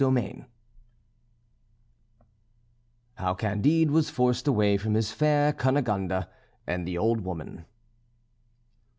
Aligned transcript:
XIII 0.03 0.45
HOW 3.19 3.35
CANDIDE 3.35 3.91
WAS 3.91 4.09
FORCED 4.09 4.47
AWAY 4.47 4.75
FROM 4.77 4.95
HIS 4.95 5.11
FAIR 5.11 5.53
CUNEGONDE 5.53 6.25
AND 6.65 6.87
THE 6.87 6.97
OLD 6.97 7.21
WOMAN. 7.21 7.65